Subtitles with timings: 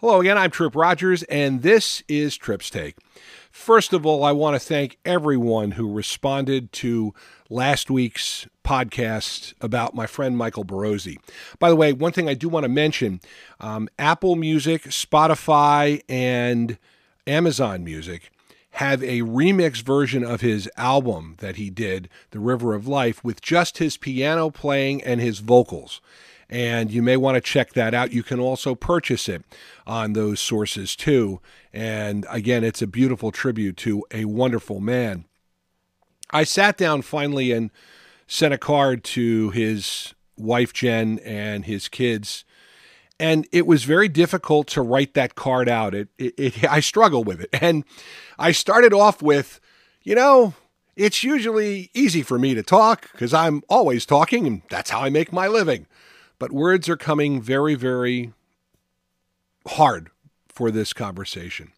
[0.00, 2.96] Hello again, I'm Tripp Rogers, and this is Tripp's Take.
[3.50, 7.12] First of all, I want to thank everyone who responded to
[7.50, 11.18] last week's podcast about my friend Michael Barozzi.
[11.58, 13.20] By the way, one thing I do want to mention
[13.60, 16.78] um, Apple Music, Spotify, and
[17.26, 18.30] Amazon Music
[18.70, 23.42] have a remix version of his album that he did, The River of Life, with
[23.42, 26.00] just his piano playing and his vocals
[26.50, 28.12] and you may want to check that out.
[28.12, 29.44] You can also purchase it
[29.86, 31.40] on those sources too.
[31.72, 35.26] And again, it's a beautiful tribute to a wonderful man.
[36.32, 37.70] I sat down finally and
[38.26, 42.44] sent a card to his wife Jen and his kids.
[43.20, 45.94] And it was very difficult to write that card out.
[45.94, 47.50] It, it, it I struggle with it.
[47.60, 47.84] And
[48.38, 49.60] I started off with,
[50.02, 50.54] you know,
[50.96, 55.10] it's usually easy for me to talk because I'm always talking and that's how I
[55.10, 55.86] make my living.
[56.40, 58.32] But words are coming very, very
[59.68, 60.10] hard
[60.48, 61.70] for this conversation.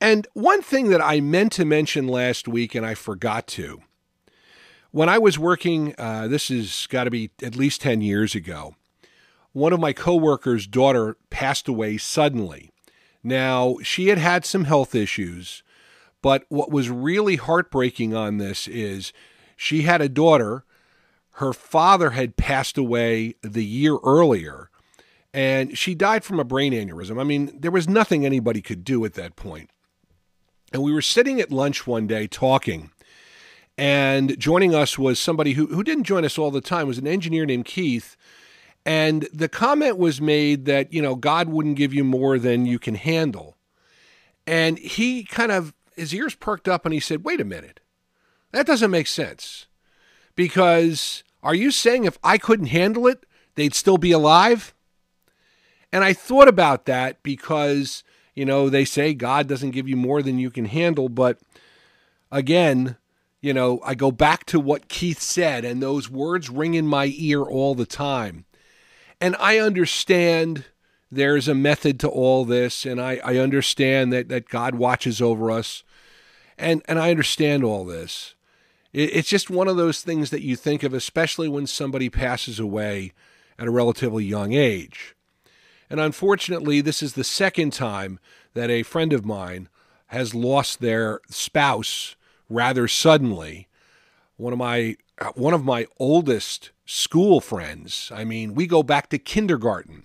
[0.00, 3.80] And one thing that I meant to mention last week and I forgot to.
[4.90, 8.76] When I was working, uh, this has got to be at least 10 years ago,
[9.52, 12.70] one of my coworkers' daughter passed away suddenly.
[13.24, 15.62] Now, she had had some health issues,
[16.20, 19.14] but what was really heartbreaking on this is
[19.56, 20.64] she had a daughter
[21.32, 24.70] her father had passed away the year earlier
[25.34, 27.20] and she died from a brain aneurysm.
[27.20, 29.70] I mean, there was nothing anybody could do at that point.
[30.72, 32.90] And we were sitting at lunch one day talking,
[33.76, 37.06] and joining us was somebody who, who didn't join us all the time, was an
[37.06, 38.16] engineer named Keith.
[38.84, 42.78] And the comment was made that, you know, God wouldn't give you more than you
[42.78, 43.56] can handle.
[44.46, 47.80] And he kind of, his ears perked up and he said, wait a minute,
[48.50, 49.66] that doesn't make sense.
[50.34, 54.74] Because are you saying if I couldn't handle it, they'd still be alive?
[55.92, 58.02] And I thought about that because,
[58.34, 61.08] you know, they say God doesn't give you more than you can handle.
[61.08, 61.38] But
[62.30, 62.96] again,
[63.42, 67.12] you know, I go back to what Keith said, and those words ring in my
[67.16, 68.44] ear all the time.
[69.20, 70.66] And I understand
[71.10, 75.50] there's a method to all this, and I, I understand that, that God watches over
[75.50, 75.82] us,
[76.56, 78.34] and, and I understand all this.
[78.92, 83.12] It's just one of those things that you think of, especially when somebody passes away
[83.58, 85.16] at a relatively young age.
[85.88, 88.18] And unfortunately, this is the second time
[88.54, 89.68] that a friend of mine
[90.08, 92.16] has lost their spouse
[92.50, 93.66] rather suddenly.
[94.36, 94.96] One of my
[95.34, 98.10] one of my oldest school friends.
[98.14, 100.04] I mean, we go back to kindergarten.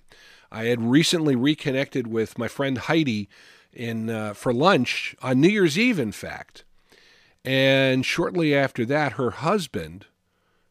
[0.50, 3.28] I had recently reconnected with my friend Heidi
[3.72, 6.64] in uh, for lunch on New Year's Eve, in fact.
[7.44, 10.06] And shortly after that, her husband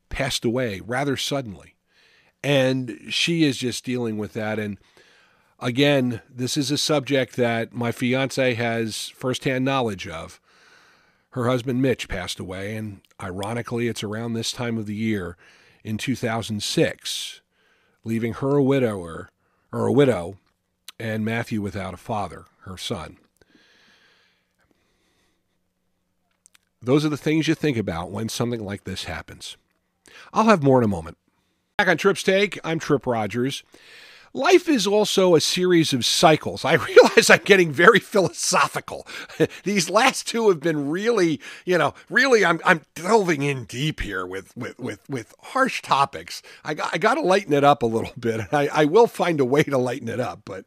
[0.09, 1.75] passed away rather suddenly.
[2.43, 4.59] And she is just dealing with that.
[4.59, 4.77] And
[5.59, 10.39] again, this is a subject that my fiance has firsthand knowledge of.
[11.31, 12.75] Her husband, Mitch, passed away.
[12.75, 15.37] And ironically, it's around this time of the year
[15.83, 17.41] in 2006,
[18.03, 19.29] leaving her a widower
[19.71, 20.37] or a widow
[20.99, 23.17] and Matthew without a father, her son.
[26.87, 29.57] Those are the things you think about when something like this happens.
[30.31, 31.17] I'll have more in a moment.
[31.77, 33.65] Back on Tripp's Take, I'm Tripp Rogers.
[34.33, 36.65] Life is also a series of cycles.
[36.65, 39.07] I realize I'm getting very philosophical.
[39.63, 44.25] These last two have been really, you know, really I'm I'm delving in deep here
[44.25, 46.41] with with with, with harsh topics.
[46.63, 48.41] I got I got to lighten it up a little bit.
[48.51, 50.65] I, I will find a way to lighten it up, but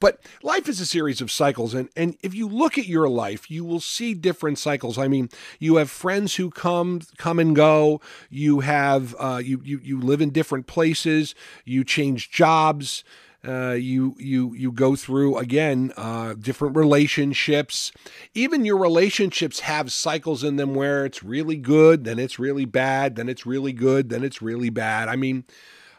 [0.00, 3.50] but life is a series of cycles, and and if you look at your life,
[3.50, 4.98] you will see different cycles.
[4.98, 5.28] I mean,
[5.58, 8.00] you have friends who come come and go.
[8.30, 11.34] You have uh, you you you live in different places.
[11.64, 13.04] You change jobs.
[13.46, 17.92] Uh, you you you go through again uh, different relationships.
[18.34, 23.16] Even your relationships have cycles in them where it's really good, then it's really bad,
[23.16, 25.08] then it's really good, then it's really bad.
[25.08, 25.44] I mean,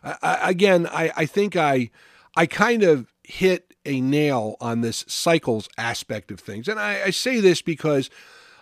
[0.03, 1.91] I, again, I, I think I
[2.35, 7.09] I kind of hit a nail on this cycles aspect of things, and I, I
[7.11, 8.09] say this because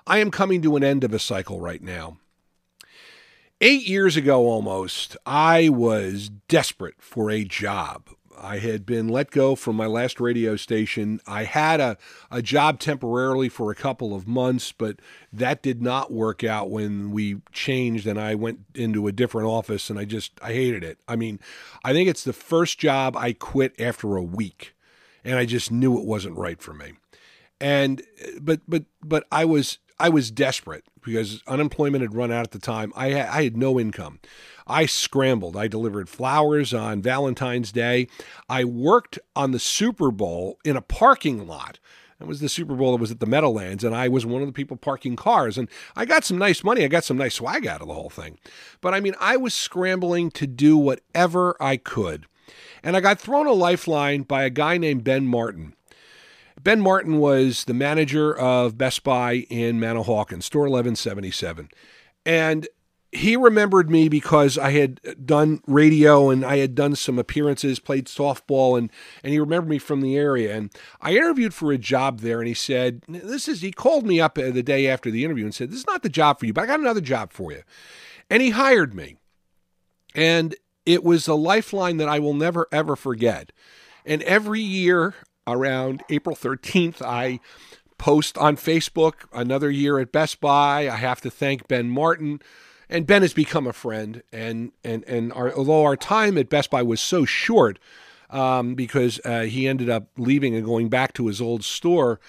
[0.06, 2.18] I am coming to an end of a cycle right now.
[3.66, 8.10] Eight years ago, almost, I was desperate for a job.
[8.38, 11.22] I had been let go from my last radio station.
[11.26, 11.98] I had a,
[12.30, 15.00] a job temporarily for a couple of months, but
[15.32, 19.90] that did not work out when we changed and I went into a different office
[19.90, 20.98] and I just, I hated it.
[21.08, 21.40] I mean,
[21.86, 24.76] I think it's the first job I quit after a week
[25.24, 26.96] and I just knew it wasn't right for me
[27.64, 28.02] and
[28.42, 32.60] but but but I was I was desperate because unemployment had run out at the
[32.60, 32.92] time.
[32.96, 34.20] I, I had no income.
[34.66, 35.58] I scrambled.
[35.58, 38.08] I delivered flowers on Valentine's Day.
[38.48, 41.80] I worked on the Super Bowl in a parking lot.
[42.20, 44.48] It was the Super Bowl that was at the Meadowlands, and I was one of
[44.48, 45.58] the people parking cars.
[45.58, 46.86] And I got some nice money.
[46.86, 48.38] I got some nice swag out of the whole thing.
[48.80, 52.26] But I mean, I was scrambling to do whatever I could.
[52.82, 55.74] And I got thrown a lifeline by a guy named Ben Martin.
[56.64, 61.70] Ben Martin was the manager of Best Buy in Manahawkin, store 1177.
[62.26, 62.68] And
[63.12, 68.06] he remembered me because I had done radio and I had done some appearances, played
[68.06, 68.90] softball, and
[69.24, 70.56] and he remembered me from the area.
[70.56, 70.72] And
[71.02, 74.38] I interviewed for a job there, and he said, "This is." He called me up
[74.38, 76.54] uh, the day after the interview and said, "This is not the job for you,
[76.54, 77.62] but I got another job for you,"
[78.30, 79.18] and he hired me.
[80.16, 80.56] And
[80.86, 83.52] it was a lifeline that I will never ever forget.
[84.06, 85.14] And every year
[85.48, 87.40] around April 13th, I
[87.98, 90.90] post on Facebook another year at Best Buy.
[90.90, 92.42] I have to thank Ben Martin
[92.94, 94.22] and Ben has become a friend.
[94.32, 97.80] And and and our, although our time at Best Buy was so short,
[98.30, 102.20] um, because uh, he ended up leaving and going back to his old store.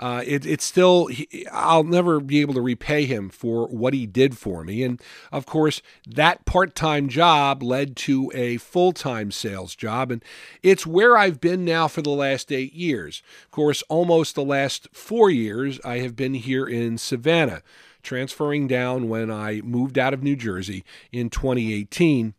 [0.00, 4.06] Uh, it, it's still, he, I'll never be able to repay him for what he
[4.06, 4.82] did for me.
[4.82, 5.00] And
[5.30, 10.10] of course, that part time job led to a full time sales job.
[10.10, 10.24] And
[10.62, 13.22] it's where I've been now for the last eight years.
[13.44, 17.62] Of course, almost the last four years, I have been here in Savannah
[18.02, 20.82] transferring down when I moved out of New Jersey
[21.12, 22.32] in 2018.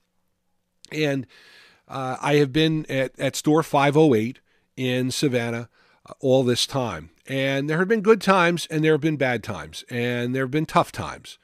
[0.91, 1.27] And
[1.87, 4.39] uh, I have been at, at store 508
[4.75, 5.69] in Savannah
[6.07, 7.10] uh, all this time.
[7.27, 10.51] And there have been good times and there have been bad times and there have
[10.51, 11.37] been tough times.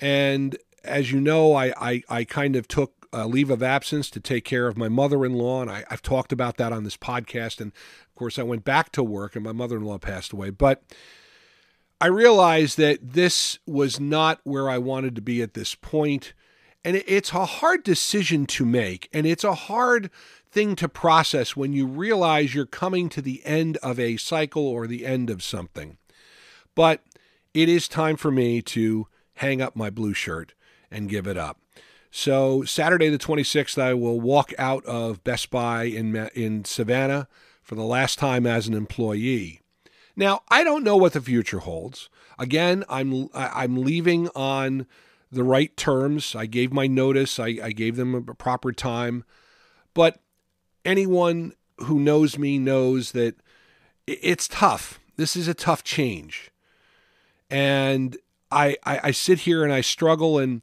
[0.00, 4.20] And as you know, I, I, I kind of took a leave of absence to
[4.20, 5.62] take care of my mother in law.
[5.62, 7.60] And I, I've talked about that on this podcast.
[7.60, 10.50] And of course, I went back to work and my mother in law passed away.
[10.50, 10.82] But
[12.00, 16.32] I realized that this was not where I wanted to be at this point.
[16.84, 19.08] And it's a hard decision to make.
[19.12, 20.10] And it's a hard
[20.50, 24.86] thing to process when you realize you're coming to the end of a cycle or
[24.86, 25.98] the end of something.
[26.74, 27.02] But
[27.52, 30.54] it is time for me to hang up my blue shirt
[30.90, 31.60] and give it up.
[32.10, 37.28] So Saturday the 26th, I will walk out of Best Buy in in Savannah
[37.62, 39.60] for the last time as an employee.
[40.16, 42.08] Now, I don't know what the future holds.
[42.38, 44.86] Again, I'm I'm leaving on
[45.30, 46.34] the right terms.
[46.34, 47.38] I gave my notice.
[47.38, 49.24] I, I gave them a proper time.
[49.94, 50.20] But
[50.84, 53.36] anyone who knows me knows that
[54.06, 55.00] it's tough.
[55.16, 56.50] This is a tough change.
[57.50, 58.16] And
[58.50, 60.62] I, I, I sit here and I struggle and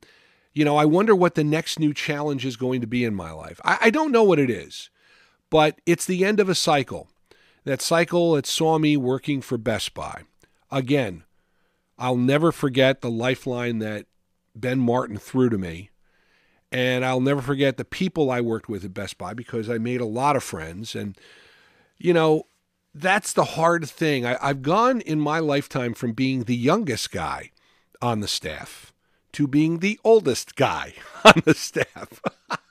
[0.56, 3.32] you know, I wonder what the next new challenge is going to be in my
[3.32, 3.60] life.
[3.66, 4.90] I, I don't know what it is,
[5.50, 7.10] but it's the end of a cycle.
[7.66, 10.22] That cycle that saw me working for Best Buy.
[10.72, 11.26] Again,
[11.98, 14.06] I'll never forget the lifeline that
[14.56, 15.90] Ben Martin threw to me.
[16.72, 20.02] And I'll never forget the people I worked with at Best Buy because I made
[20.02, 20.96] a lot of friends.
[20.96, 21.18] And,
[21.98, 22.48] you know,
[22.94, 24.26] that's the hard thing.
[24.26, 27.52] I, have gone in my lifetime from being the youngest guy
[28.02, 28.94] on the staff
[29.34, 30.94] to being the oldest guy
[31.26, 32.22] on the staff.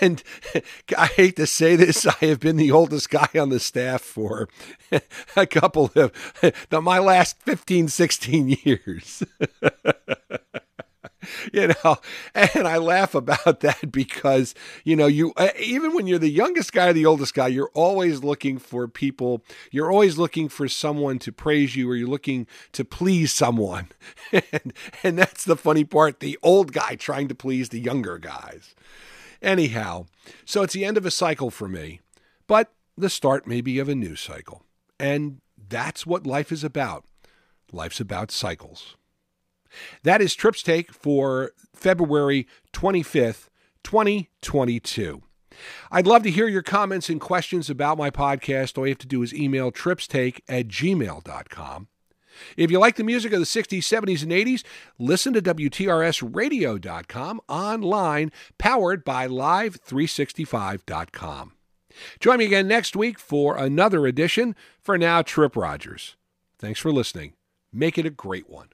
[0.00, 0.22] and
[0.98, 4.48] I hate to say this, I have been the oldest guy on the staff for
[5.36, 6.12] a couple of
[6.70, 9.22] my last 15, 16 years.
[11.52, 11.96] you know,
[12.34, 14.54] and I laugh about that because,
[14.84, 17.70] you know, you uh, even when you're the youngest guy or the oldest guy, you're
[17.74, 22.46] always looking for people, you're always looking for someone to praise you or you're looking
[22.72, 23.88] to please someone.
[24.32, 24.72] and,
[25.02, 28.74] and that's the funny part, the old guy trying to please the younger guys.
[29.42, 30.06] Anyhow,
[30.44, 32.00] so it's the end of a cycle for me,
[32.46, 34.64] but the start maybe of a new cycle.
[34.98, 37.04] And that's what life is about.
[37.72, 38.96] Life's about cycles.
[40.02, 43.48] That is Tripp's Take for February 25th,
[43.84, 45.22] 2022.
[45.90, 48.76] I'd love to hear your comments and questions about my podcast.
[48.76, 51.88] All you have to do is email tripstake at gmail.com.
[52.56, 54.62] If you like the music of the 60s, 70s, and 80s,
[54.98, 61.52] listen to WTRSradio.com online, powered by Live365.com.
[62.18, 64.56] Join me again next week for another edition.
[64.80, 66.16] For now, Tripp Rogers.
[66.58, 67.34] Thanks for listening.
[67.72, 68.70] Make it a great one.